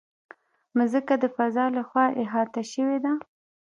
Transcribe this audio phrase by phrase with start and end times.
[0.77, 3.13] مځکه د فضا له خوا احاطه شوې ده.